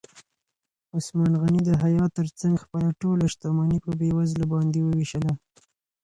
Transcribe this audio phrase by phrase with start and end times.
[0.97, 5.33] عثمان غني د حیا تر څنګ خپله ټوله شتمني په بېوزلو باندې ووېشله.